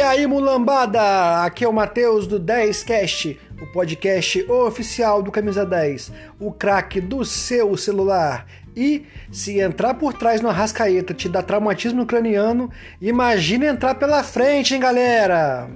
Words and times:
E 0.00 0.02
aí, 0.02 0.26
mulambada! 0.26 1.44
Aqui 1.44 1.62
é 1.62 1.68
o 1.68 1.72
Matheus 1.74 2.26
do 2.26 2.40
10Cast, 2.40 3.36
o 3.60 3.66
podcast 3.66 4.50
oficial 4.50 5.22
do 5.22 5.30
Camisa 5.30 5.66
10, 5.66 6.10
o 6.40 6.50
craque 6.50 7.02
do 7.02 7.22
seu 7.22 7.76
celular. 7.76 8.46
E 8.74 9.04
se 9.30 9.60
entrar 9.60 9.92
por 9.92 10.14
trás 10.14 10.40
no 10.40 10.48
Arrascaeta 10.48 11.12
te 11.12 11.28
dá 11.28 11.42
traumatismo 11.42 12.06
craniano, 12.06 12.70
imagina 12.98 13.66
entrar 13.66 13.94
pela 13.94 14.24
frente, 14.24 14.72
hein, 14.72 14.80
galera? 14.80 15.68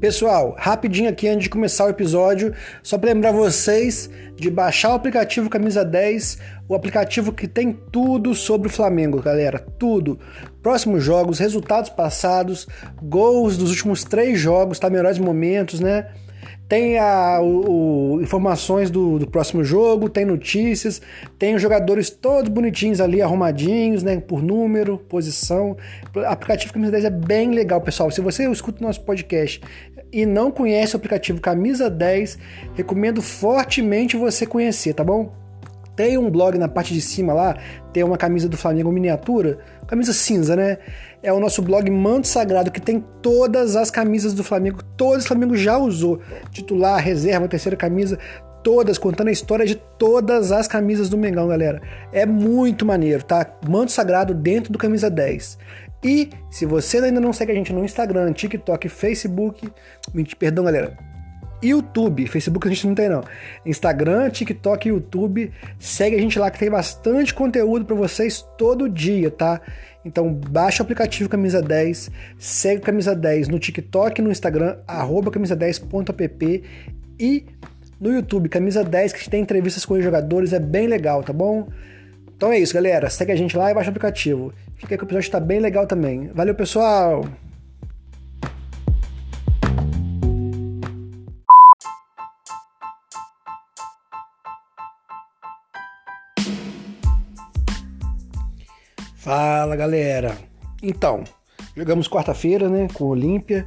Pessoal, 0.00 0.54
rapidinho 0.58 1.08
aqui 1.08 1.26
antes 1.26 1.44
de 1.44 1.48
começar 1.48 1.86
o 1.86 1.88
episódio, 1.88 2.52
só 2.82 2.98
para 2.98 3.14
lembrar 3.14 3.32
vocês 3.32 4.10
de 4.34 4.50
baixar 4.50 4.90
o 4.90 4.94
aplicativo 4.94 5.48
Camisa 5.48 5.82
10, 5.82 6.38
o 6.68 6.74
aplicativo 6.74 7.32
que 7.32 7.48
tem 7.48 7.72
tudo 7.72 8.34
sobre 8.34 8.68
o 8.68 8.70
Flamengo, 8.70 9.22
galera, 9.22 9.58
tudo. 9.78 10.18
Próximos 10.62 11.02
jogos, 11.02 11.38
resultados 11.38 11.88
passados, 11.88 12.66
gols 13.02 13.56
dos 13.56 13.70
últimos 13.70 14.04
três 14.04 14.38
jogos, 14.38 14.78
tá? 14.78 14.90
Melhores 14.90 15.18
momentos, 15.18 15.80
né? 15.80 16.08
Tem 16.68 16.98
a, 16.98 17.40
o, 17.40 18.16
o, 18.16 18.22
informações 18.22 18.90
do, 18.90 19.18
do, 19.18 19.26
próximo 19.26 19.62
jogo, 19.62 20.08
tem 20.08 20.24
notícias, 20.24 21.00
tem 21.38 21.54
os 21.54 21.62
jogadores 21.62 22.10
todos 22.10 22.48
bonitinhos 22.48 23.00
ali, 23.00 23.22
arrumadinhos, 23.22 24.02
né? 24.02 24.18
Por 24.18 24.42
número, 24.42 24.98
posição. 24.98 25.76
O 26.14 26.20
aplicativo 26.20 26.72
Camisa 26.72 26.92
10 26.92 27.04
é 27.04 27.10
bem 27.10 27.50
legal, 27.52 27.80
pessoal. 27.80 28.10
Se 28.10 28.20
você 28.20 28.50
escuta 28.50 28.82
o 28.82 28.86
nosso 28.86 29.02
podcast 29.02 29.60
e 30.12 30.26
não 30.26 30.50
conhece 30.50 30.94
o 30.94 30.98
aplicativo 30.98 31.40
Camisa 31.40 31.88
10, 31.88 32.38
recomendo 32.74 33.22
fortemente 33.22 34.16
você 34.16 34.46
conhecer, 34.46 34.94
tá 34.94 35.04
bom? 35.04 35.45
Tem 35.96 36.18
um 36.18 36.30
blog 36.30 36.58
na 36.58 36.68
parte 36.68 36.92
de 36.92 37.00
cima 37.00 37.32
lá, 37.32 37.56
tem 37.92 38.04
uma 38.04 38.18
camisa 38.18 38.48
do 38.48 38.56
Flamengo 38.56 38.92
miniatura, 38.92 39.58
camisa 39.86 40.12
cinza, 40.12 40.54
né? 40.54 40.78
É 41.22 41.32
o 41.32 41.40
nosso 41.40 41.62
blog 41.62 41.90
Manto 41.90 42.28
Sagrado, 42.28 42.70
que 42.70 42.80
tem 42.80 43.02
todas 43.22 43.74
as 43.74 43.90
camisas 43.90 44.34
do 44.34 44.44
Flamengo, 44.44 44.82
todas 44.96 45.24
o 45.24 45.28
Flamengo 45.28 45.56
já 45.56 45.78
usou. 45.78 46.20
Titular, 46.50 47.02
reserva, 47.02 47.48
terceira 47.48 47.76
camisa, 47.76 48.18
todas, 48.62 48.98
contando 48.98 49.28
a 49.28 49.32
história 49.32 49.64
de 49.64 49.76
todas 49.76 50.52
as 50.52 50.68
camisas 50.68 51.08
do 51.08 51.16
Mengão, 51.16 51.48
galera. 51.48 51.80
É 52.12 52.26
muito 52.26 52.84
maneiro, 52.84 53.24
tá? 53.24 53.46
Manto 53.66 53.92
Sagrado 53.92 54.34
dentro 54.34 54.72
do 54.72 54.78
Camisa 54.78 55.08
10. 55.08 55.58
E 56.04 56.30
se 56.50 56.66
você 56.66 56.98
ainda 56.98 57.20
não 57.20 57.32
segue 57.32 57.52
a 57.52 57.54
gente 57.54 57.72
no 57.72 57.84
Instagram, 57.84 58.32
TikTok, 58.32 58.88
Facebook, 58.88 59.68
perdão, 60.38 60.64
galera, 60.64 60.96
YouTube, 61.62 62.26
Facebook 62.26 62.66
a 62.66 62.70
gente 62.70 62.86
não 62.86 62.94
tem 62.94 63.08
não. 63.08 63.24
Instagram, 63.64 64.30
TikTok, 64.30 64.88
YouTube, 64.88 65.50
segue 65.78 66.16
a 66.16 66.20
gente 66.20 66.38
lá 66.38 66.50
que 66.50 66.58
tem 66.58 66.70
bastante 66.70 67.34
conteúdo 67.34 67.84
para 67.84 67.96
vocês 67.96 68.46
todo 68.56 68.88
dia, 68.88 69.30
tá? 69.30 69.60
Então 70.04 70.32
baixa 70.32 70.82
o 70.82 70.84
aplicativo 70.84 71.28
Camisa 71.28 71.60
10, 71.60 72.10
segue 72.38 72.82
Camisa 72.82 73.14
10 73.14 73.48
no 73.48 73.58
TikTok, 73.58 74.22
no 74.22 74.30
Instagram, 74.30 74.76
arroba 74.86 75.30
camisa10.app 75.30 76.62
e 77.18 77.46
no 77.98 78.12
YouTube, 78.12 78.48
Camisa 78.48 78.84
10, 78.84 79.12
que 79.12 79.30
tem 79.30 79.40
entrevistas 79.40 79.84
com 79.84 79.94
os 79.94 80.04
jogadores, 80.04 80.52
é 80.52 80.60
bem 80.60 80.86
legal, 80.86 81.22
tá 81.22 81.32
bom? 81.32 81.68
Então 82.36 82.52
é 82.52 82.58
isso, 82.58 82.74
galera. 82.74 83.08
Segue 83.08 83.32
a 83.32 83.36
gente 83.36 83.56
lá 83.56 83.70
e 83.70 83.74
baixa 83.74 83.88
o 83.88 83.90
aplicativo. 83.90 84.52
Fica 84.76 84.96
que 84.96 85.02
o 85.02 85.06
episódio 85.06 85.30
tá 85.30 85.40
bem 85.40 85.58
legal 85.58 85.86
também. 85.86 86.30
Valeu, 86.34 86.54
pessoal! 86.54 87.24
Fala 99.26 99.74
galera! 99.74 100.38
Então, 100.80 101.24
jogamos 101.76 102.06
quarta-feira 102.06 102.68
né, 102.68 102.86
com 102.94 103.02
o 103.02 103.08
Olímpia, 103.08 103.66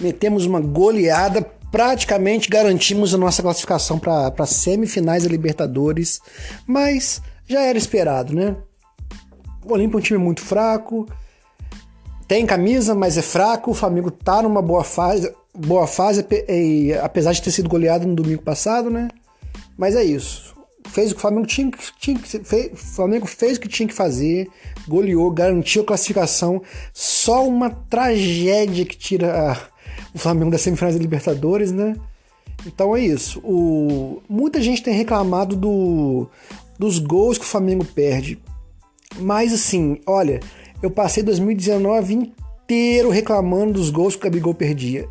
metemos 0.00 0.46
uma 0.46 0.62
goleada, 0.62 1.42
praticamente 1.70 2.48
garantimos 2.48 3.12
a 3.12 3.18
nossa 3.18 3.42
classificação 3.42 3.98
para 3.98 4.46
semifinais 4.46 5.24
da 5.24 5.28
Libertadores, 5.28 6.22
mas 6.66 7.20
já 7.46 7.60
era 7.60 7.76
esperado, 7.76 8.34
né? 8.34 8.56
O 9.62 9.74
Olímpia 9.74 9.98
é 9.98 10.00
um 10.00 10.02
time 10.02 10.18
muito 10.18 10.40
fraco, 10.40 11.06
tem 12.26 12.46
camisa, 12.46 12.94
mas 12.94 13.18
é 13.18 13.22
fraco. 13.22 13.72
O 13.72 13.74
Flamengo 13.74 14.10
tá 14.10 14.40
numa 14.40 14.62
boa 14.62 14.84
fase, 14.84 15.30
boa 15.54 15.86
fase, 15.86 16.26
apesar 17.02 17.32
de 17.32 17.42
ter 17.42 17.50
sido 17.50 17.68
goleado 17.68 18.06
no 18.06 18.14
domingo 18.14 18.40
passado, 18.40 18.88
né? 18.88 19.08
Mas 19.76 19.96
é 19.96 20.02
isso 20.02 20.53
fez 20.88 21.10
o 21.10 21.14
que 21.14 21.18
o 21.18 21.20
Flamengo 21.20 21.46
tinha, 21.46 21.70
tinha 21.98 22.18
fez, 22.18 22.70
Flamengo 22.74 23.26
fez 23.26 23.56
o 23.56 23.60
que 23.60 23.68
tinha 23.68 23.88
que 23.88 23.94
fazer, 23.94 24.48
goleou, 24.86 25.30
garantiu 25.30 25.82
a 25.82 25.86
classificação. 25.86 26.62
Só 26.92 27.46
uma 27.46 27.70
tragédia 27.70 28.84
que 28.84 28.96
tira 28.96 29.58
o 30.14 30.18
Flamengo 30.18 30.50
das 30.50 30.60
semifinais 30.60 30.94
da 30.94 31.00
Libertadores, 31.00 31.72
né? 31.72 31.96
Então 32.66 32.96
é 32.96 33.00
isso. 33.00 33.40
O, 33.40 34.22
muita 34.28 34.62
gente 34.62 34.82
tem 34.82 34.94
reclamado 34.94 35.56
do, 35.56 36.28
dos 36.78 36.98
gols 36.98 37.38
que 37.38 37.44
o 37.44 37.48
Flamengo 37.48 37.84
perde. 37.84 38.38
Mas 39.18 39.52
assim, 39.52 40.00
olha, 40.06 40.40
eu 40.82 40.90
passei 40.90 41.22
2019 41.22 42.14
inteiro 42.14 43.10
reclamando 43.10 43.74
dos 43.74 43.90
gols 43.90 44.14
que 44.14 44.22
o 44.22 44.24
Gabigol 44.24 44.54
perdia. 44.54 45.08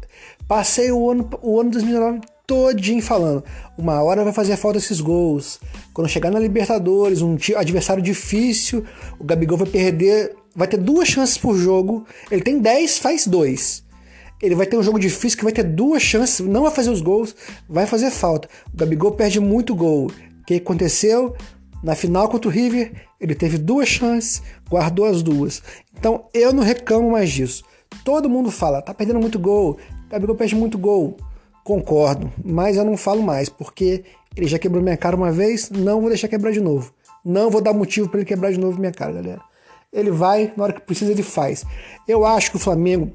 Passei 0.47 0.91
o 0.91 1.09
ano, 1.09 1.29
o 1.41 1.59
ano 1.59 1.71
2019 1.71 2.21
todinho 2.45 3.01
falando. 3.01 3.43
Uma 3.77 4.01
hora 4.01 4.23
vai 4.23 4.33
fazer 4.33 4.55
falta 4.57 4.77
esses 4.77 4.99
gols. 4.99 5.59
Quando 5.93 6.09
chegar 6.09 6.31
na 6.31 6.39
Libertadores, 6.39 7.21
um 7.21 7.37
adversário 7.55 8.03
difícil, 8.03 8.85
o 9.19 9.23
Gabigol 9.23 9.57
vai 9.57 9.67
perder, 9.67 10.35
vai 10.55 10.67
ter 10.67 10.77
duas 10.77 11.07
chances 11.07 11.37
por 11.37 11.57
jogo. 11.57 12.05
Ele 12.29 12.41
tem 12.41 12.59
10, 12.59 12.97
faz 12.97 13.25
dois. 13.27 13.83
Ele 14.41 14.55
vai 14.55 14.65
ter 14.65 14.77
um 14.77 14.83
jogo 14.83 14.99
difícil 14.99 15.37
que 15.37 15.43
vai 15.43 15.53
ter 15.53 15.63
duas 15.63 16.01
chances, 16.01 16.45
não 16.45 16.63
vai 16.63 16.71
fazer 16.71 16.89
os 16.89 17.01
gols, 17.01 17.35
vai 17.67 17.87
fazer 17.87 18.11
falta. 18.11 18.49
O 18.73 18.77
Gabigol 18.77 19.11
perde 19.11 19.39
muito 19.39 19.73
gol. 19.73 20.07
O 20.07 20.45
que 20.45 20.55
aconteceu? 20.55 21.35
Na 21.81 21.95
final 21.95 22.29
contra 22.29 22.49
o 22.49 22.51
River, 22.51 22.93
ele 23.19 23.35
teve 23.35 23.57
duas 23.57 23.87
chances, 23.87 24.41
guardou 24.69 25.05
as 25.05 25.21
duas. 25.21 25.61
Então 25.97 26.25
eu 26.33 26.51
não 26.51 26.63
reclamo 26.63 27.11
mais 27.11 27.29
disso. 27.31 27.63
Todo 28.03 28.29
mundo 28.29 28.51
fala, 28.51 28.81
tá 28.81 28.93
perdendo 28.93 29.19
muito 29.19 29.37
gol, 29.39 29.77
Gabigol 30.09 30.35
perde 30.35 30.55
muito 30.55 30.77
gol. 30.77 31.17
Concordo, 31.63 32.31
mas 32.43 32.75
eu 32.75 32.83
não 32.83 32.97
falo 32.97 33.23
mais, 33.23 33.47
porque 33.47 34.03
ele 34.35 34.47
já 34.47 34.59
quebrou 34.59 34.83
minha 34.83 34.97
cara 34.97 35.15
uma 35.15 35.31
vez, 35.31 35.69
não 35.69 36.01
vou 36.01 36.09
deixar 36.09 36.27
quebrar 36.27 36.51
de 36.51 36.59
novo. 36.59 36.93
Não 37.23 37.49
vou 37.49 37.61
dar 37.61 37.73
motivo 37.73 38.09
para 38.09 38.19
ele 38.19 38.27
quebrar 38.27 38.51
de 38.51 38.59
novo 38.59 38.79
minha 38.79 38.91
cara, 38.91 39.13
galera. 39.13 39.41
Ele 39.91 40.11
vai, 40.11 40.51
na 40.57 40.63
hora 40.63 40.73
que 40.73 40.81
precisa, 40.81 41.11
ele 41.11 41.23
faz. 41.23 41.63
Eu 42.07 42.25
acho 42.25 42.51
que 42.51 42.57
o 42.57 42.59
Flamengo 42.59 43.13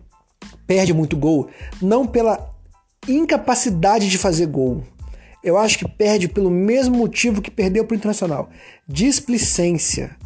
perde 0.66 0.94
muito 0.94 1.16
gol, 1.16 1.48
não 1.82 2.06
pela 2.06 2.54
incapacidade 3.06 4.08
de 4.08 4.16
fazer 4.16 4.47
gol. 4.47 4.82
Eu 5.42 5.56
acho 5.56 5.78
que 5.78 5.88
perde 5.88 6.28
pelo 6.28 6.50
mesmo 6.50 6.97
motivo 6.97 7.42
que 7.42 7.50
perdeu 7.50 7.84
para 7.84 7.94
o 7.94 7.97
Internacional: 7.97 8.48
displicência. 8.87 10.16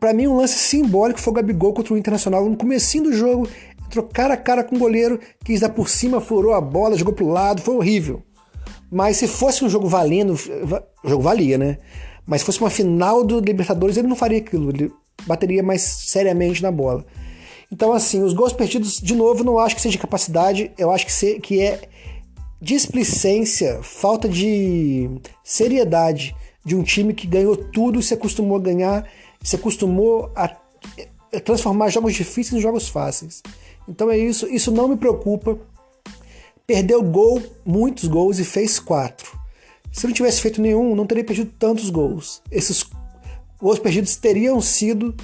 Para 0.00 0.12
mim, 0.12 0.26
um 0.26 0.36
lance 0.36 0.58
simbólico 0.58 1.20
foi 1.20 1.32
o 1.32 1.34
Gabigol 1.34 1.72
contra 1.72 1.94
o 1.94 1.98
Internacional. 1.98 2.48
No 2.48 2.56
comecinho 2.56 3.04
do 3.04 3.12
jogo, 3.12 3.48
entrou 3.86 4.04
cara 4.04 4.34
a 4.34 4.36
cara 4.36 4.62
com 4.62 4.76
o 4.76 4.78
goleiro, 4.78 5.18
quis 5.44 5.60
dar 5.60 5.70
por 5.70 5.88
cima, 5.88 6.20
furou 6.20 6.54
a 6.54 6.60
bola, 6.60 6.96
jogou 6.96 7.14
pro 7.14 7.28
lado, 7.28 7.62
foi 7.62 7.76
horrível. 7.76 8.22
Mas 8.90 9.16
se 9.16 9.26
fosse 9.26 9.64
um 9.64 9.68
jogo 9.68 9.88
valendo, 9.88 10.34
o 11.04 11.08
jogo 11.08 11.22
valia, 11.22 11.58
né? 11.58 11.78
Mas 12.26 12.40
se 12.40 12.46
fosse 12.46 12.60
uma 12.60 12.70
final 12.70 13.24
do 13.24 13.40
Libertadores, 13.40 13.96
ele 13.96 14.08
não 14.08 14.16
faria 14.16 14.38
aquilo, 14.38 14.70
ele 14.70 14.92
bateria 15.26 15.62
mais 15.62 15.82
seriamente 15.82 16.62
na 16.62 16.70
bola. 16.70 17.04
Então, 17.70 17.92
assim, 17.92 18.22
os 18.22 18.32
gols 18.32 18.52
perdidos, 18.52 19.00
de 19.00 19.14
novo, 19.14 19.42
não 19.42 19.58
acho 19.58 19.74
que 19.74 19.80
seja 19.80 19.98
capacidade, 19.98 20.70
eu 20.78 20.90
acho 20.90 21.06
que, 21.06 21.12
se, 21.12 21.40
que 21.40 21.60
é 21.60 21.88
displicência, 22.60 23.80
falta 23.82 24.28
de 24.28 25.10
seriedade 25.42 26.34
de 26.64 26.74
um 26.74 26.82
time 26.82 27.12
que 27.12 27.26
ganhou 27.26 27.56
tudo, 27.56 28.02
se 28.02 28.14
acostumou 28.14 28.56
a 28.56 28.60
ganhar, 28.60 29.08
se 29.42 29.56
acostumou 29.56 30.30
a 30.34 30.48
transformar 31.44 31.90
jogos 31.90 32.14
difíceis 32.14 32.58
em 32.58 32.60
jogos 32.60 32.88
fáceis. 32.88 33.42
Então 33.88 34.10
é 34.10 34.18
isso, 34.18 34.46
isso 34.48 34.70
não 34.70 34.88
me 34.88 34.96
preocupa. 34.96 35.58
Perdeu 36.66 37.02
gol, 37.02 37.42
muitos 37.64 38.08
gols 38.08 38.38
e 38.38 38.44
fez 38.44 38.78
quatro. 38.78 39.38
Se 39.92 40.06
não 40.06 40.12
tivesse 40.12 40.40
feito 40.40 40.60
nenhum, 40.60 40.94
não 40.94 41.06
teria 41.06 41.24
perdido 41.24 41.52
tantos 41.58 41.90
gols. 41.90 42.42
Esses 42.50 42.84
gols 43.60 43.78
perdidos 43.78 44.16
teriam 44.16 44.60
sido 44.60 45.14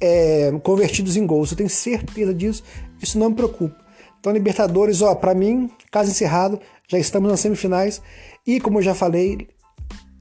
é, 0.00 0.52
convertidos 0.62 1.16
em 1.16 1.26
gols. 1.26 1.50
Eu 1.50 1.56
tenho 1.56 1.68
certeza 1.68 2.32
disso. 2.32 2.62
Isso 3.02 3.18
não 3.18 3.30
me 3.30 3.36
preocupa. 3.36 3.76
Então, 4.18 4.32
Libertadores, 4.32 5.02
ó, 5.02 5.14
para 5.14 5.34
mim, 5.34 5.70
caso 5.90 6.10
encerrado, 6.10 6.58
já 6.88 6.98
estamos 6.98 7.30
nas 7.30 7.40
semifinais 7.40 8.00
e, 8.46 8.58
como 8.58 8.78
eu 8.78 8.82
já 8.82 8.94
falei, 8.94 9.48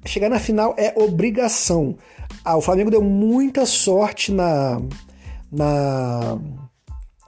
chegar 0.06 0.30
na 0.30 0.40
final 0.40 0.76
é 0.78 0.94
obrigação. 0.98 1.96
Ah, 2.44 2.58
o 2.58 2.62
Flamengo 2.62 2.92
deu 2.92 3.02
muita 3.02 3.66
sorte 3.66 4.32
na, 4.32 4.82
na 5.50 6.38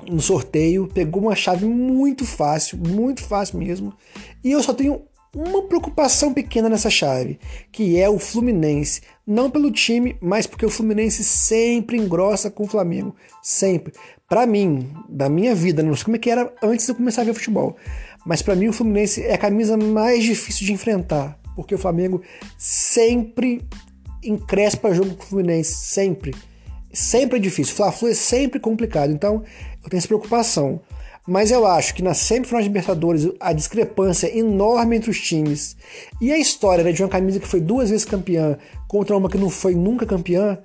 no 0.09 0.21
sorteio, 0.21 0.87
pegou 0.87 1.23
uma 1.23 1.35
chave 1.35 1.65
muito 1.65 2.25
fácil, 2.25 2.77
muito 2.77 3.23
fácil 3.23 3.59
mesmo. 3.59 3.93
E 4.43 4.51
eu 4.51 4.61
só 4.61 4.73
tenho 4.73 5.01
uma 5.35 5.63
preocupação 5.63 6.33
pequena 6.33 6.69
nessa 6.69 6.89
chave, 6.89 7.37
que 7.71 7.99
é 7.99 8.09
o 8.09 8.17
Fluminense. 8.17 9.01
Não 9.27 9.49
pelo 9.49 9.69
time, 9.69 10.15
mas 10.21 10.47
porque 10.47 10.65
o 10.65 10.69
Fluminense 10.69 11.23
sempre 11.23 11.97
engrossa 11.97 12.49
com 12.49 12.63
o 12.63 12.67
Flamengo. 12.67 13.15
Sempre. 13.43 13.93
Para 14.29 14.45
mim, 14.45 14.89
da 15.09 15.29
minha 15.29 15.53
vida, 15.53 15.83
não 15.83 15.95
sei 15.95 16.05
como 16.05 16.15
é 16.15 16.19
que 16.19 16.29
era 16.29 16.51
antes 16.63 16.85
de 16.85 16.91
eu 16.91 16.95
começar 16.95 17.21
a 17.21 17.25
ver 17.25 17.33
futebol, 17.33 17.75
mas 18.25 18.41
para 18.41 18.55
mim 18.55 18.69
o 18.69 18.73
Fluminense 18.73 19.21
é 19.21 19.33
a 19.33 19.37
camisa 19.37 19.77
mais 19.77 20.23
difícil 20.23 20.65
de 20.65 20.73
enfrentar, 20.73 21.37
porque 21.55 21.75
o 21.75 21.77
Flamengo 21.77 22.21
sempre 22.57 23.61
encrespa 24.23 24.93
jogo 24.93 25.15
com 25.15 25.23
o 25.23 25.27
Fluminense, 25.27 25.75
sempre. 25.75 26.33
Sempre 26.91 27.37
é 27.37 27.41
difícil. 27.41 27.75
Fla-Flu 27.75 28.07
é 28.07 28.13
sempre 28.13 28.57
complicado. 28.57 29.11
Então, 29.11 29.43
eu 29.85 29.89
tenho 29.89 29.99
essa 29.99 30.07
preocupação. 30.07 30.81
Mas 31.27 31.49
eu 31.49 31.65
acho 31.65 31.95
que 31.95 32.03
na 32.03 32.13
semifinal 32.13 32.61
de 32.61 32.67
Libertadores 32.67 33.27
a 33.39 33.51
discrepância 33.51 34.35
enorme 34.37 34.97
entre 34.97 35.09
os 35.09 35.19
times 35.19 35.75
e 36.21 36.31
a 36.31 36.37
história 36.37 36.83
né, 36.83 36.91
de 36.91 37.01
uma 37.01 37.09
camisa 37.09 37.39
que 37.39 37.47
foi 37.47 37.59
duas 37.59 37.89
vezes 37.89 38.05
campeã 38.05 38.57
contra 38.87 39.17
uma 39.17 39.29
que 39.29 39.37
não 39.37 39.49
foi 39.49 39.73
nunca 39.73 40.05
campeã, 40.05 40.59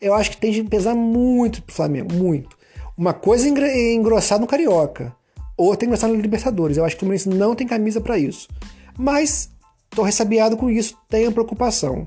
eu 0.00 0.14
acho 0.14 0.30
que 0.30 0.36
tem 0.36 0.52
de 0.52 0.62
pesar 0.62 0.94
muito 0.94 1.60
pro 1.62 1.74
Flamengo, 1.74 2.14
muito. 2.14 2.56
Uma 2.96 3.12
coisa 3.12 3.48
é 3.48 3.92
engrossar 3.92 4.38
no 4.38 4.46
Carioca, 4.46 5.14
outra 5.56 5.84
é 5.84 5.86
engrossar 5.86 6.08
no 6.08 6.16
Libertadores. 6.16 6.76
Eu 6.76 6.84
acho 6.84 6.94
que 6.94 7.00
o 7.00 7.06
Fluminense 7.06 7.28
não 7.28 7.56
tem 7.56 7.66
camisa 7.66 8.00
para 8.00 8.16
isso. 8.16 8.48
Mas 8.96 9.50
tô 9.90 10.02
ressabiado 10.02 10.56
com 10.56 10.70
isso, 10.70 10.96
tenho 11.08 11.32
preocupação. 11.32 12.06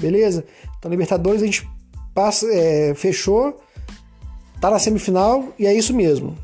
Beleza? 0.00 0.44
Então 0.78 0.90
Libertadores 0.90 1.42
a 1.42 1.46
gente 1.46 1.68
passa, 2.14 2.46
é, 2.46 2.94
fechou, 2.94 3.60
tá 4.60 4.70
na 4.70 4.78
semifinal 4.78 5.48
e 5.58 5.66
é 5.66 5.74
isso 5.74 5.94
mesmo. 5.94 6.36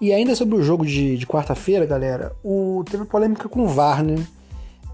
E 0.00 0.12
ainda 0.12 0.34
sobre 0.34 0.56
o 0.56 0.62
jogo 0.62 0.84
de, 0.84 1.16
de 1.16 1.26
quarta-feira, 1.26 1.86
galera, 1.86 2.32
o, 2.44 2.84
teve 2.90 3.04
polêmica 3.06 3.48
com 3.48 3.62
o 3.62 3.68
VAR, 3.68 4.02
né? 4.02 4.26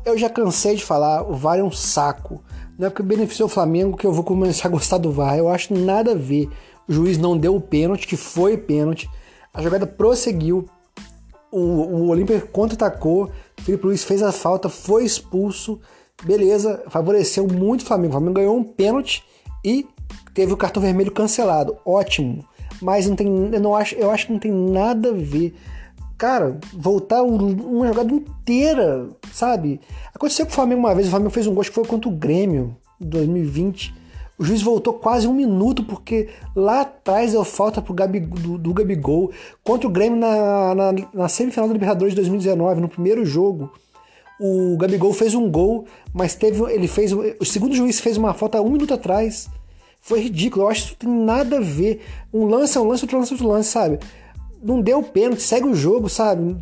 Eu 0.05 0.17
já 0.17 0.29
cansei 0.29 0.77
de 0.77 0.85
falar, 0.85 1.23
o 1.29 1.35
VAR 1.35 1.59
é 1.59 1.63
um 1.63 1.73
saco. 1.73 2.43
Não 2.79 2.87
é 2.87 2.91
porque 2.91 3.03
beneficiou 3.03 3.49
o 3.49 3.51
Flamengo 3.51 3.97
que 3.97 4.07
eu 4.07 4.13
vou 4.13 4.25
começar 4.25 4.69
a 4.69 4.71
gostar 4.71 4.99
do 4.99 5.11
VAR. 5.11 5.37
Eu 5.37 5.49
acho 5.49 5.75
nada 5.75 6.13
a 6.13 6.15
ver. 6.15 6.49
O 6.89 6.93
juiz 6.93 7.19
não 7.19 7.37
deu 7.37 7.55
o 7.57 7.61
pênalti, 7.61 8.07
que 8.07 8.17
foi 8.17 8.57
pênalti. 8.57 9.09
A 9.53 9.63
jogada 9.63 9.87
prosseguiu. 9.87 10.69
O, 11.51 11.59
o 11.59 12.09
Olímpia 12.09 12.41
contra-atacou. 12.41 13.31
Felipe 13.59 13.87
Luiz 13.87 14.05
fez 14.05 14.23
a 14.23 14.33
falta, 14.33 14.69
foi 14.69 15.05
expulso. 15.05 15.81
Beleza, 16.25 16.83
favoreceu 16.89 17.47
muito 17.47 17.83
o 17.83 17.85
Flamengo. 17.85 18.11
O 18.11 18.13
Flamengo 18.13 18.35
ganhou 18.35 18.57
um 18.57 18.65
pênalti 18.65 19.25
e 19.65 19.87
teve 20.35 20.53
o 20.53 20.57
cartão 20.57 20.83
vermelho 20.83 21.13
cancelado. 21.13 21.77
Ótimo 21.85 22.45
mas 22.83 23.09
não 23.09 23.15
tem, 23.15 23.29
eu, 23.53 23.61
não 23.61 23.75
acho, 23.75 23.95
eu 23.95 24.11
acho 24.11 24.27
que 24.27 24.33
não 24.33 24.41
tem 24.41 24.51
nada 24.51 25.11
a 25.11 25.13
ver. 25.13 25.55
Cara, 26.19 26.59
voltar 26.73 27.23
uma 27.23 27.87
jogada 27.87 28.13
inteira, 28.13 29.09
sabe? 29.33 29.81
Aconteceu 30.15 30.45
com 30.47 30.53
o 30.53 30.55
Flamengo 30.55 30.81
uma 30.81 30.95
vez, 30.95 31.07
o 31.07 31.11
Flamengo 31.11 31.31
fez 31.31 31.47
um 31.47 31.55
gol 31.55 31.63
que 31.63 31.71
foi 31.71 31.85
contra 31.85 32.09
o 32.09 32.13
Grêmio, 32.13 32.77
em 33.01 33.07
2020. 33.07 33.95
O 34.39 34.45
juiz 34.45 34.63
voltou 34.63 34.95
quase 34.95 35.27
um 35.27 35.33
minuto, 35.33 35.85
porque 35.85 36.29
lá 36.55 36.81
atrás 36.81 37.33
deu 37.33 37.45
falta 37.45 37.81
pro 37.81 37.95
do, 37.95 38.59
do 38.59 38.75
Gabigol. 38.75 39.31
Contra 39.63 39.87
o 39.87 39.91
Grêmio 39.91 40.19
na, 40.19 40.75
na, 40.75 40.93
na 41.13 41.29
semifinal 41.29 41.69
da 41.69 41.73
Libertadores 41.73 42.13
de 42.13 42.17
2019, 42.17 42.81
no 42.81 42.89
primeiro 42.89 43.25
jogo. 43.25 43.73
O 44.41 44.77
Gabigol 44.77 45.13
fez 45.13 45.35
um 45.35 45.49
gol, 45.49 45.87
mas 46.13 46.35
teve. 46.35 46.61
Ele 46.73 46.89
fez. 46.89 47.13
O 47.13 47.45
segundo 47.45 47.75
juiz 47.75 48.01
fez 48.01 48.17
uma 48.17 48.35
falta 48.35 48.61
um 48.61 48.71
minuto 48.71 48.95
atrás. 48.95 49.49
Foi 50.03 50.21
ridículo. 50.21 50.65
Eu 50.65 50.69
acho 50.69 50.83
que 50.83 50.89
isso 50.89 50.97
tem 50.97 51.09
nada 51.09 51.59
a 51.59 51.61
ver. 51.61 52.03
Um 52.35 52.47
lance 52.47 52.77
é 52.77 52.81
um 52.81 52.89
lance, 52.89 53.05
outro 53.05 53.19
lance 53.19 53.31
é 53.31 53.35
outro 53.35 53.49
lance, 53.49 53.71
sabe? 53.71 54.01
Não 54.61 54.81
deu 54.81 55.01
pênalti, 55.01 55.41
segue 55.41 55.69
o 55.69 55.75
jogo, 55.75 56.09
sabe? 56.09 56.57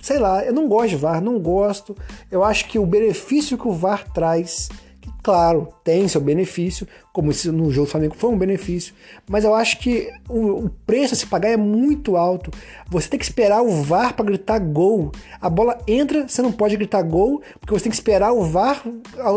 Sei 0.00 0.18
lá, 0.18 0.42
eu 0.42 0.54
não 0.54 0.68
gosto 0.68 0.90
de 0.90 0.96
VAR, 0.96 1.20
não 1.20 1.38
gosto. 1.38 1.94
Eu 2.30 2.42
acho 2.42 2.66
que 2.66 2.78
o 2.78 2.86
benefício 2.86 3.58
que 3.58 3.68
o 3.68 3.72
VAR 3.72 4.10
traz, 4.10 4.70
que, 5.00 5.10
claro, 5.22 5.68
tem 5.84 6.08
seu 6.08 6.20
benefício, 6.20 6.88
como 7.12 7.30
no 7.52 7.70
jogo 7.70 7.86
do 7.86 7.90
Flamengo 7.90 8.14
foi 8.16 8.30
um 8.30 8.38
benefício, 8.38 8.94
mas 9.28 9.44
eu 9.44 9.54
acho 9.54 9.78
que 9.80 10.08
o, 10.28 10.66
o 10.66 10.70
preço 10.86 11.14
a 11.14 11.16
se 11.16 11.26
pagar 11.26 11.50
é 11.50 11.56
muito 11.56 12.16
alto. 12.16 12.50
Você 12.88 13.08
tem 13.08 13.18
que 13.18 13.24
esperar 13.24 13.60
o 13.60 13.82
VAR 13.82 14.14
para 14.14 14.24
gritar 14.24 14.58
gol. 14.60 15.10
A 15.40 15.50
bola 15.50 15.78
entra, 15.86 16.26
você 16.26 16.40
não 16.40 16.52
pode 16.52 16.76
gritar 16.76 17.02
gol, 17.02 17.42
porque 17.60 17.74
você 17.74 17.84
tem 17.84 17.90
que 17.90 17.96
esperar 17.96 18.32
o 18.32 18.44
VAR 18.44 18.82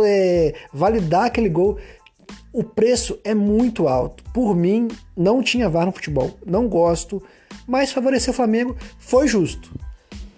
é, 0.06 0.54
validar 0.72 1.26
aquele 1.26 1.50
gol. 1.50 1.78
O 2.54 2.64
preço 2.64 3.18
é 3.24 3.34
muito 3.34 3.88
alto. 3.88 4.24
Por 4.34 4.56
mim, 4.56 4.90
não 5.16 5.42
tinha 5.42 5.70
VAR 5.70 5.86
no 5.86 5.92
futebol. 5.92 6.38
Não 6.46 6.68
gosto, 6.68 7.24
mas 7.66 7.94
favorecer 7.94 8.32
o 8.32 8.36
Flamengo 8.36 8.76
foi 9.00 9.28
justo. 9.28 9.72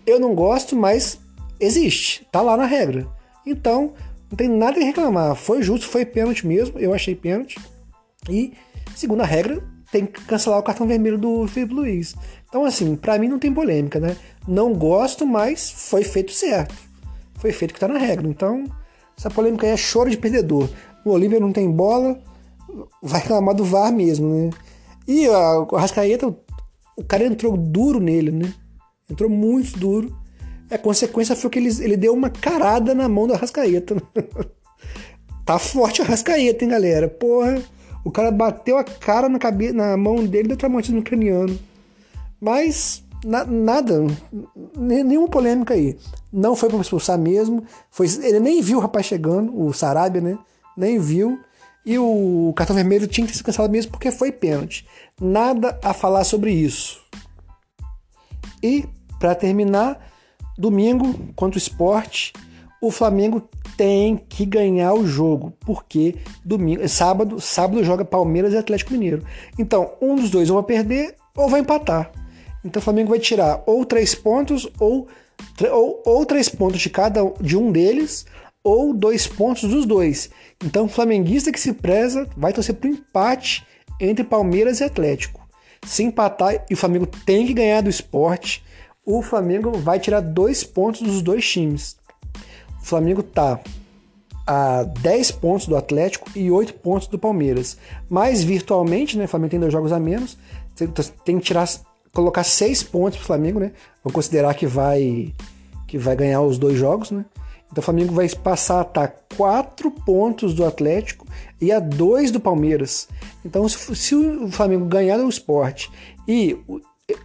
Eu 0.06 0.20
não 0.20 0.36
gosto, 0.36 0.76
mas 0.76 1.20
existe. 1.60 2.28
Tá 2.32 2.42
lá 2.42 2.56
na 2.56 2.66
regra. 2.66 3.08
Então, 3.46 3.94
não 4.30 4.38
tem 4.38 4.48
nada 4.48 4.80
a 4.80 4.84
reclamar. 4.84 5.36
Foi 5.36 5.64
justo, 5.64 5.88
foi 5.88 6.06
pênalti 6.06 6.46
mesmo. 6.46 6.78
Eu 6.78 6.94
achei 6.94 7.16
pênalti. 7.16 7.60
E, 8.30 8.54
segundo 8.96 9.22
a 9.22 9.26
regra, 9.26 9.64
tem 9.92 10.06
que 10.06 10.22
cancelar 10.26 10.60
o 10.60 10.64
cartão 10.64 10.86
vermelho 10.86 11.18
do 11.18 11.48
Felipe 11.48 11.74
Luiz. 11.74 12.16
Então, 12.48 12.64
assim, 12.64 12.96
para 12.96 13.18
mim 13.18 13.28
não 13.28 13.40
tem 13.40 13.52
polêmica, 13.52 14.00
né? 14.00 14.16
Não 14.48 14.72
gosto, 14.74 15.26
mas 15.26 15.72
foi 15.72 16.04
feito 16.04 16.32
certo. 16.32 16.76
Foi 17.36 17.52
feito 17.52 17.74
que 17.74 17.80
tá 17.80 17.88
na 17.88 17.98
regra. 17.98 18.28
Então, 18.28 18.66
essa 19.18 19.32
polêmica 19.32 19.66
aí 19.66 19.74
é 19.74 19.78
choro 19.78 20.12
de 20.12 20.18
perdedor 20.18 20.70
o 21.06 21.12
Olímpia 21.12 21.40
não 21.40 21.52
tem 21.52 21.70
bola, 21.70 22.20
vai 23.02 23.22
reclamar 23.22 23.56
do 23.56 23.64
VAR 23.64 23.92
mesmo, 23.92 24.28
né? 24.28 24.50
E 25.08 25.28
a, 25.28 25.66
Rascaeta, 25.78 26.34
o 26.98 27.04
cara 27.04 27.26
entrou 27.26 27.58
duro 27.58 28.00
nele, 28.00 28.32
né? 28.32 28.54
Entrou 29.10 29.30
muito 29.30 29.78
duro. 29.78 30.16
A 30.72 30.78
consequência 30.78 31.36
foi 31.36 31.50
que 31.50 31.60
ele, 31.60 31.70
ele 31.84 31.98
deu 31.98 32.14
uma 32.14 32.30
carada 32.30 32.96
na 32.96 33.08
mão 33.08 33.28
do 33.28 33.34
Arrascaeta. 33.34 33.96
tá 35.46 35.60
forte 35.60 36.02
o 36.02 36.06
Arrascaeta, 36.06 36.64
hein, 36.64 36.72
galera? 36.72 37.08
Porra, 37.08 37.62
o 38.04 38.12
cara 38.12 38.32
bateu 38.32 38.78
a 38.78 38.84
cara 38.84 39.30
na, 39.30 39.38
cabeça, 39.38 39.74
na 39.74 39.96
mão 39.98 40.26
dele 40.26 40.48
deu 40.48 40.58
traumatismo 40.58 41.04
craniano. 41.04 41.58
Mas 42.40 43.04
na, 43.24 43.46
nada, 43.46 44.06
nenhuma 44.76 45.28
polêmica 45.28 45.74
aí. 45.74 45.98
Não 46.32 46.56
foi 46.56 46.70
para 46.70 46.80
expulsar 46.80 47.18
mesmo. 47.18 47.64
Foi, 47.90 48.08
ele 48.22 48.40
nem 48.40 48.62
viu 48.62 48.78
o 48.78 48.82
rapaz 48.82 49.06
chegando, 49.06 49.58
o 49.58 49.74
Sarabia, 49.74 50.22
né? 50.22 50.38
Nem 50.78 51.00
viu. 51.00 51.40
E 51.86 51.98
o 52.00 52.54
cartão 52.56 52.76
vermelho 52.76 53.08
tinha 53.08 53.28
que 53.28 53.36
ser 53.36 53.44
cancelado 53.44 53.72
mesmo 53.72 53.92
porque 53.92 54.12
foi 54.12 54.32
pênalti. 54.32 54.88
Nada 55.20 55.78
a 55.84 55.94
falar 55.94 56.24
sobre 56.24 56.52
isso. 56.52 57.02
E, 58.62 58.86
para 59.20 59.36
terminar, 59.36 60.00
domingo 60.58 61.34
contra 61.36 61.58
o 61.58 61.62
esporte, 61.62 62.32
o 62.82 62.90
Flamengo 62.90 63.48
tem 63.76 64.16
que 64.16 64.46
ganhar 64.46 64.94
o 64.94 65.06
jogo, 65.06 65.54
porque 65.62 66.16
domingo, 66.46 66.88
sábado, 66.88 67.42
sábado 67.42 67.84
joga 67.84 68.06
Palmeiras 68.06 68.54
e 68.54 68.58
Atlético 68.58 68.94
Mineiro. 68.94 69.26
Então, 69.60 69.94
um 70.02 70.16
dos 70.16 70.30
dois 70.30 70.50
ou 70.50 70.56
vai 70.56 70.64
perder 70.64 71.16
ou 71.36 71.50
vai 71.50 71.60
empatar. 71.60 72.12
Então 72.64 72.80
o 72.80 72.84
Flamengo 72.84 73.10
vai 73.10 73.20
tirar 73.20 73.62
ou 73.66 73.86
três 73.86 74.16
pontos 74.16 74.68
ou, 74.80 75.08
ou, 75.70 76.02
ou 76.06 76.26
três 76.26 76.48
pontos 76.48 76.80
de 76.80 76.90
cada 76.90 77.22
de 77.42 77.58
um 77.58 77.72
deles 77.72 78.26
ou 78.64 78.94
dois 78.94 79.28
pontos 79.28 79.70
dos 79.70 79.86
dois. 79.86 80.30
Então, 80.64 80.86
o 80.86 80.90
flamenguista 80.90 81.52
que 81.52 81.60
se 81.60 81.74
preza 81.74 82.28
vai 82.38 82.54
torcer 82.54 82.76
para 82.76 82.90
o 82.90 82.94
empate 82.94 83.66
entre 84.00 84.24
Palmeiras 84.24 84.80
e 84.80 84.84
Atlético. 84.84 85.46
Se 85.86 86.04
empatar 86.04 86.66
e 86.70 86.74
o 86.74 86.78
Flamengo 86.78 87.06
tem 87.06 87.46
que 87.46 87.54
ganhar 87.54 87.82
do 87.82 87.90
esporte, 87.90 88.64
o 89.06 89.22
Flamengo 89.22 89.78
vai 89.78 90.00
tirar 90.00 90.22
dois 90.22 90.64
pontos 90.64 91.02
dos 91.02 91.22
dois 91.22 91.46
times. 91.46 91.98
O 92.82 92.86
Flamengo 92.86 93.22
tá 93.22 93.60
a 94.46 94.84
10 94.84 95.32
pontos 95.32 95.68
do 95.68 95.76
Atlético 95.76 96.30
e 96.36 96.52
8 96.52 96.74
pontos 96.76 97.08
do 97.08 97.18
Palmeiras. 97.18 97.78
Mas 98.10 98.44
virtualmente, 98.44 99.18
né? 99.18 99.26
O 99.26 99.28
Flamengo 99.28 99.52
tem 99.52 99.60
dois 99.60 99.72
jogos 99.72 99.92
a 99.92 100.00
menos. 100.00 100.38
Tem 101.24 101.38
que 101.40 101.46
tirar, 101.46 101.68
colocar 102.14 102.44
6 102.44 102.84
pontos 102.84 103.18
pro 103.18 103.28
Flamengo, 103.28 103.60
né? 103.60 103.72
Vamos 104.04 104.14
considerar 104.16 104.54
que 104.54 104.66
vai 104.66 105.34
que 105.88 105.98
vai 105.98 106.16
ganhar 106.16 106.42
os 106.42 106.58
dois 106.58 106.78
jogos, 106.78 107.12
né? 107.12 107.24
Então 107.74 107.82
o 107.82 107.86
Flamengo 107.86 108.14
vai 108.14 108.30
passar 108.30 108.80
a 108.80 108.82
estar 108.84 109.16
4 109.36 109.90
pontos 109.90 110.54
do 110.54 110.64
Atlético 110.64 111.26
e 111.60 111.72
a 111.72 111.80
2 111.80 112.30
do 112.30 112.40
Palmeiras. 112.40 113.10
Então, 113.44 113.68
se, 113.68 114.16
o 114.16 114.48
Flamengo 114.52 114.86
ganhar 114.86 115.20
o 115.20 115.28
esporte 115.28 115.90
e 116.28 116.56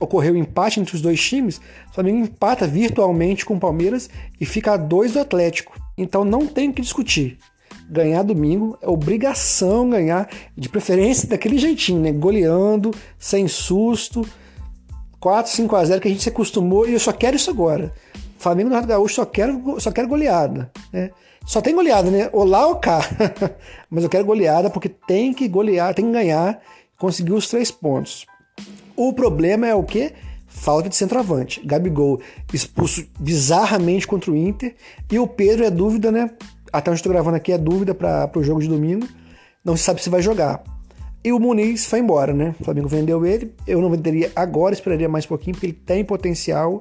ocorrer 0.00 0.32
o 0.32 0.36
um 0.36 0.38
empate 0.38 0.80
entre 0.80 0.94
os 0.94 1.02
dois 1.02 1.22
times, 1.22 1.60
o 1.90 1.94
Flamengo 1.94 2.20
empata 2.20 2.66
virtualmente 2.66 3.44
com 3.44 3.56
o 3.56 3.60
Palmeiras 3.60 4.08
e 4.40 4.46
fica 4.46 4.72
a 4.72 4.76
2 4.78 5.12
do 5.12 5.20
Atlético. 5.20 5.78
Então 5.98 6.24
não 6.24 6.46
tem 6.46 6.70
o 6.70 6.72
que 6.72 6.80
discutir. 6.80 7.36
Ganhar 7.90 8.22
domingo 8.22 8.78
é 8.80 8.88
obrigação 8.88 9.90
ganhar, 9.90 10.30
de 10.56 10.68
preferência 10.70 11.28
daquele 11.28 11.58
jeitinho, 11.58 12.00
né? 12.00 12.10
Goleando, 12.10 12.90
sem 13.18 13.46
susto. 13.46 14.26
4, 15.20 15.52
5 15.52 15.76
a 15.76 15.84
0 15.84 16.00
que 16.00 16.08
a 16.08 16.10
gente 16.10 16.22
se 16.22 16.28
acostumou 16.30 16.88
e 16.88 16.94
eu 16.94 17.00
só 17.00 17.12
quero 17.12 17.36
isso 17.36 17.50
agora. 17.50 17.92
Flamengo 18.38 18.68
no 18.68 18.74
Renato 18.74 18.88
Gaúcho 18.88 19.16
só 19.16 19.26
quero, 19.26 19.80
só 19.80 19.90
quero 19.90 20.08
goleada. 20.08 20.70
Né? 20.92 21.10
Só 21.44 21.60
tem 21.60 21.74
goleada, 21.74 22.10
né? 22.10 22.30
Olá 22.32 22.66
ou 22.66 22.76
cá. 22.76 23.00
Mas 23.90 24.04
eu 24.04 24.10
quero 24.10 24.24
goleada 24.24 24.70
porque 24.70 24.88
tem 24.88 25.32
que 25.32 25.48
golear, 25.48 25.94
tem 25.94 26.04
que 26.04 26.12
ganhar, 26.12 26.60
conseguir 26.98 27.32
os 27.32 27.48
três 27.48 27.70
pontos. 27.70 28.26
O 28.96 29.12
problema 29.12 29.66
é 29.66 29.74
o 29.74 29.82
quê? 29.82 30.12
Falta 30.46 30.88
de 30.88 30.96
centroavante. 30.96 31.60
Gabigol 31.64 32.20
expulso 32.52 33.06
bizarramente 33.18 34.06
contra 34.06 34.30
o 34.30 34.36
Inter. 34.36 34.74
E 35.10 35.18
o 35.18 35.26
Pedro 35.26 35.64
é 35.64 35.70
dúvida, 35.70 36.10
né? 36.12 36.30
Até 36.72 36.90
onde 36.90 36.98
estou 36.98 37.12
gravando 37.12 37.36
aqui 37.36 37.52
é 37.52 37.58
dúvida 37.58 37.94
para 37.94 38.30
o 38.36 38.42
jogo 38.42 38.60
de 38.60 38.68
domingo. 38.68 39.06
Não 39.64 39.76
se 39.76 39.84
sabe 39.84 40.02
se 40.02 40.10
vai 40.10 40.20
jogar. 40.20 40.62
E 41.24 41.32
o 41.32 41.38
Muniz 41.38 41.86
foi 41.86 41.98
embora, 41.98 42.32
né? 42.32 42.54
O 42.60 42.64
Flamengo 42.64 42.88
vendeu 42.88 43.24
ele. 43.26 43.54
Eu 43.66 43.80
não 43.80 43.90
venderia 43.90 44.30
agora, 44.34 44.74
esperaria 44.74 45.08
mais 45.08 45.24
um 45.24 45.28
pouquinho, 45.28 45.54
porque 45.54 45.66
ele 45.66 45.72
tem 45.72 46.04
potencial. 46.04 46.80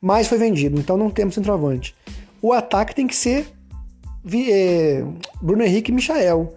Mas 0.00 0.26
foi 0.28 0.38
vendido, 0.38 0.78
então 0.80 0.96
não 0.96 1.10
temos 1.10 1.34
centroavante. 1.34 1.94
O 2.40 2.52
ataque 2.52 2.94
tem 2.94 3.06
que 3.06 3.14
ser 3.14 3.52
é, 4.50 5.04
Bruno 5.40 5.62
Henrique 5.62 5.90
e 5.90 5.94
Michael. 5.94 6.54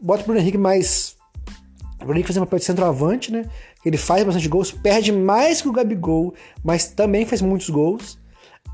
Bota 0.00 0.22
o 0.22 0.26
Bruno 0.26 0.40
Henrique 0.40 0.58
mais. 0.58 1.16
O 1.96 2.04
Bruno 2.04 2.14
Henrique 2.14 2.28
fazendo 2.28 2.44
papel 2.44 2.60
de 2.60 2.64
centroavante, 2.64 3.32
né? 3.32 3.44
Ele 3.84 3.96
faz 3.96 4.24
bastante 4.24 4.48
gols, 4.48 4.72
perde 4.72 5.12
mais 5.12 5.60
que 5.60 5.68
o 5.68 5.72
Gabigol, 5.72 6.34
mas 6.64 6.86
também 6.86 7.26
faz 7.26 7.42
muitos 7.42 7.68
gols. 7.70 8.18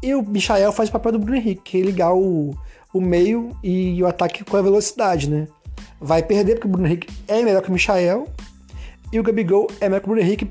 E 0.02 0.14
o 0.14 0.22
Michael 0.22 0.72
faz 0.72 0.88
o 0.88 0.92
papel 0.92 1.12
do 1.12 1.18
Bruno 1.18 1.36
Henrique, 1.36 1.62
que 1.62 1.80
é 1.80 1.80
ligar 1.80 2.14
o, 2.14 2.54
o 2.92 3.00
meio 3.00 3.56
e 3.62 4.02
o 4.02 4.06
ataque 4.06 4.44
com 4.44 4.56
a 4.56 4.62
velocidade, 4.62 5.28
né? 5.28 5.48
Vai 6.00 6.22
perder 6.22 6.54
porque 6.54 6.66
o 6.66 6.70
Bruno 6.70 6.86
Henrique 6.86 7.08
é 7.26 7.42
melhor 7.42 7.62
que 7.62 7.70
o 7.70 7.72
Michael 7.72 8.28
e 9.12 9.20
o 9.20 9.22
Gabigol 9.22 9.68
é 9.80 9.88
melhor 9.88 10.00
que 10.00 10.06
o 10.06 10.10
Bruno 10.10 10.22
Henrique. 10.22 10.50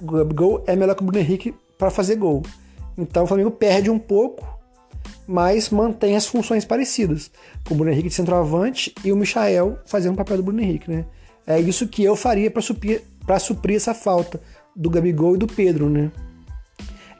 O 0.00 0.12
Gabigol 0.12 0.64
é 0.66 0.76
melhor 0.76 0.94
que 0.94 1.02
o 1.02 1.06
Bruno 1.06 1.20
Henrique 1.20 1.54
para 1.76 1.90
fazer 1.90 2.16
gol. 2.16 2.42
Então 2.98 3.22
o 3.22 3.26
Flamengo 3.28 3.52
perde 3.52 3.88
um 3.88 3.98
pouco, 3.98 4.44
mas 5.24 5.70
mantém 5.70 6.16
as 6.16 6.26
funções 6.26 6.64
parecidas, 6.64 7.30
com 7.64 7.74
o 7.74 7.76
Bruno 7.76 7.92
Henrique 7.92 8.08
de 8.08 8.14
centroavante 8.14 8.92
e 9.04 9.12
o 9.12 9.16
Michael 9.16 9.78
fazendo 9.86 10.14
o 10.14 10.16
papel 10.16 10.38
do 10.38 10.42
Bruno 10.42 10.60
Henrique, 10.60 10.90
né? 10.90 11.06
É 11.46 11.60
isso 11.60 11.86
que 11.86 12.02
eu 12.02 12.16
faria 12.16 12.50
para 12.50 12.60
suprir, 12.60 13.02
suprir 13.38 13.76
essa 13.76 13.94
falta 13.94 14.40
do 14.74 14.90
Gabigol 14.90 15.36
e 15.36 15.38
do 15.38 15.46
Pedro, 15.46 15.88
né? 15.88 16.10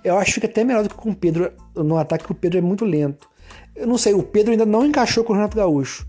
Eu 0.05 0.19
acho 0.19 0.27
que 0.27 0.35
fica 0.35 0.47
até 0.49 0.65
melhor 0.65 0.83
do 0.83 0.89
que 0.89 0.97
com 0.97 1.11
o 1.11 1.15
Pedro 1.15 1.53
no 1.75 1.97
ataque, 1.97 2.31
o 2.31 2.35
Pedro 2.35 2.59
é 2.59 2.61
muito 2.61 2.85
lento. 2.85 3.29
Eu 3.75 3.87
não 3.87 3.97
sei, 3.97 4.15
o 4.15 4.23
Pedro 4.23 4.51
ainda 4.51 4.67
não 4.67 4.85
encaixou 4.85 5.23
com 5.23 5.33
o 5.33 5.37
Renato 5.37 5.57
Gaúcho. 5.57 6.07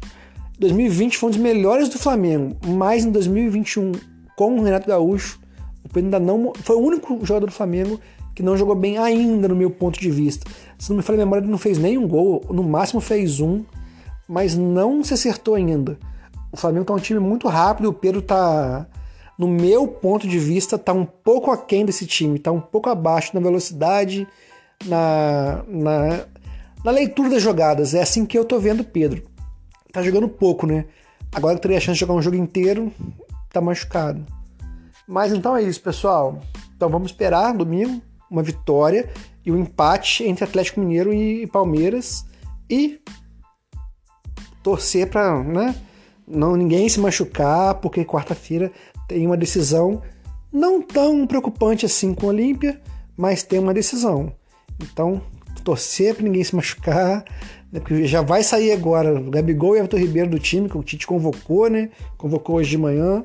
2020 0.57 1.17
foi 1.17 1.27
um 1.27 1.31
dos 1.31 1.39
melhores 1.39 1.89
do 1.89 1.97
Flamengo, 1.97 2.57
mas 2.65 3.05
em 3.05 3.11
2021, 3.11 3.91
com 4.35 4.59
o 4.59 4.63
Renato 4.63 4.87
Gaúcho, 4.87 5.39
o 5.83 5.89
Pedro 5.89 6.07
ainda 6.07 6.19
não. 6.19 6.53
Foi 6.55 6.75
o 6.75 6.79
único 6.79 7.25
jogador 7.25 7.45
do 7.45 7.51
Flamengo 7.51 7.99
que 8.39 8.43
não 8.43 8.55
jogou 8.55 8.73
bem 8.73 8.97
ainda, 8.97 9.49
no 9.49 9.55
meu 9.55 9.69
ponto 9.69 9.99
de 9.99 10.09
vista. 10.09 10.49
Se 10.77 10.89
não 10.89 10.95
me 10.95 11.03
falha 11.03 11.17
a 11.17 11.25
memória, 11.25 11.43
ele 11.43 11.51
não 11.51 11.57
fez 11.57 11.77
nenhum 11.77 12.07
gol, 12.07 12.41
no 12.49 12.63
máximo 12.63 13.01
fez 13.01 13.41
um, 13.41 13.65
mas 14.29 14.55
não 14.55 15.03
se 15.03 15.13
acertou 15.13 15.55
ainda. 15.55 15.99
O 16.49 16.55
Flamengo 16.55 16.85
tá 16.85 16.93
um 16.93 16.99
time 16.99 17.19
muito 17.19 17.49
rápido, 17.49 17.89
o 17.89 17.93
Pedro 17.93 18.21
tá, 18.21 18.87
no 19.37 19.45
meu 19.45 19.89
ponto 19.89 20.25
de 20.25 20.39
vista, 20.39 20.77
tá 20.77 20.93
um 20.93 21.03
pouco 21.03 21.51
aquém 21.51 21.83
desse 21.83 22.05
time, 22.05 22.39
tá 22.39 22.49
um 22.49 22.61
pouco 22.61 22.89
abaixo 22.89 23.31
na 23.33 23.41
velocidade, 23.41 24.25
na, 24.85 25.61
na, 25.67 26.25
na 26.81 26.91
leitura 26.91 27.31
das 27.31 27.41
jogadas. 27.43 27.93
É 27.93 28.01
assim 28.01 28.25
que 28.25 28.39
eu 28.39 28.45
tô 28.45 28.57
vendo 28.57 28.79
o 28.79 28.85
Pedro. 28.85 29.21
Tá 29.91 30.01
jogando 30.01 30.29
pouco, 30.29 30.65
né? 30.65 30.85
Agora 31.35 31.55
que 31.55 31.61
teria 31.61 31.75
a 31.75 31.81
chance 31.81 31.95
de 31.95 31.99
jogar 31.99 32.13
um 32.13 32.21
jogo 32.21 32.37
inteiro, 32.37 32.89
tá 33.51 33.59
machucado. 33.59 34.25
Mas 35.05 35.33
então 35.33 35.57
é 35.57 35.61
isso, 35.61 35.81
pessoal. 35.81 36.39
Então 36.73 36.87
vamos 36.87 37.11
esperar 37.11 37.53
domingo 37.53 38.01
uma 38.29 38.43
vitória 38.43 39.09
e 39.45 39.51
um 39.51 39.57
empate 39.57 40.23
entre 40.23 40.43
Atlético 40.43 40.79
Mineiro 40.79 41.13
e 41.13 41.47
Palmeiras 41.47 42.25
e 42.69 42.99
torcer 44.61 45.09
para 45.09 45.43
né, 45.43 45.75
não 46.27 46.55
ninguém 46.55 46.87
se 46.87 46.99
machucar, 46.99 47.75
porque 47.75 48.05
quarta-feira 48.05 48.71
tem 49.07 49.25
uma 49.25 49.37
decisão 49.37 50.01
não 50.51 50.81
tão 50.81 51.25
preocupante 51.25 51.85
assim 51.85 52.13
com 52.13 52.27
o 52.27 52.29
Olímpia, 52.29 52.81
mas 53.15 53.43
tem 53.43 53.59
uma 53.59 53.73
decisão. 53.73 54.31
Então, 54.81 55.21
torcer 55.63 56.15
para 56.15 56.23
ninguém 56.23 56.43
se 56.43 56.55
machucar, 56.55 57.23
né, 57.71 57.79
porque 57.79 58.05
já 58.05 58.21
vai 58.21 58.43
sair 58.43 58.71
agora 58.71 59.19
o 59.19 59.29
Gabigol 59.29 59.75
e 59.75 59.79
o 59.79 59.81
Everton 59.81 59.97
Ribeiro 59.97 60.29
do 60.29 60.39
time, 60.39 60.69
que 60.69 60.77
o 60.77 60.83
Tite 60.83 61.05
convocou, 61.05 61.69
né? 61.69 61.89
Convocou 62.17 62.55
hoje 62.55 62.71
de 62.71 62.77
manhã. 62.77 63.23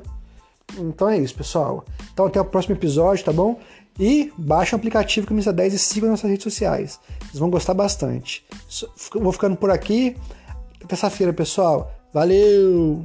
Então 0.76 1.08
é 1.08 1.18
isso, 1.18 1.34
pessoal. 1.34 1.84
Então 2.12 2.26
até 2.26 2.40
o 2.40 2.44
próximo 2.44 2.74
episódio, 2.74 3.24
tá 3.24 3.32
bom? 3.32 3.58
E 3.98 4.32
baixe 4.36 4.74
o 4.74 4.76
aplicativo 4.76 5.26
Camisa 5.26 5.52
10 5.52 5.74
e 5.74 5.78
siga 5.78 6.08
nossas 6.08 6.28
redes 6.28 6.42
sociais. 6.42 6.98
Vocês 7.20 7.38
vão 7.38 7.50
gostar 7.50 7.74
bastante. 7.74 8.44
Vou 9.14 9.32
ficando 9.32 9.56
por 9.56 9.70
aqui. 9.70 10.16
Terça-feira, 10.88 11.32
pessoal. 11.32 11.92
Valeu! 12.12 13.04